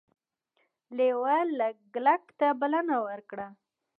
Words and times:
لیوه 0.97 1.37
لګلګ 1.59 2.23
ته 2.39 2.47
بلنه 2.59 2.97
ورکړه. 3.07 3.47